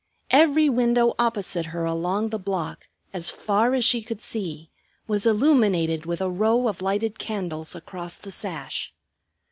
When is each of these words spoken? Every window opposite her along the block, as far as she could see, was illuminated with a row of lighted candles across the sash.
Every 0.31 0.67
window 0.67 1.13
opposite 1.19 1.67
her 1.67 1.85
along 1.85 2.29
the 2.29 2.39
block, 2.39 2.89
as 3.13 3.29
far 3.29 3.75
as 3.75 3.85
she 3.85 4.01
could 4.01 4.19
see, 4.19 4.71
was 5.05 5.27
illuminated 5.27 6.07
with 6.07 6.21
a 6.21 6.27
row 6.27 6.67
of 6.67 6.81
lighted 6.81 7.19
candles 7.19 7.75
across 7.75 8.17
the 8.17 8.31
sash. 8.31 8.95